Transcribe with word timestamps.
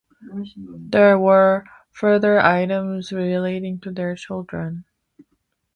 There 0.89 1.19
were 1.19 1.63
further 1.91 2.39
items 2.39 3.11
relating 3.13 3.79
to 3.81 3.91
their 3.91 4.15
children. 4.15 4.85